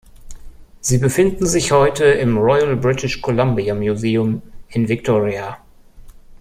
Sie 0.79 0.97
befinden 0.97 1.45
sich 1.45 1.71
heute 1.71 2.05
im 2.05 2.35
"Royal 2.35 2.75
British 2.75 3.21
Columbia 3.21 3.75
Museum" 3.75 4.41
in 4.69 4.89
Victoria. 4.89 5.59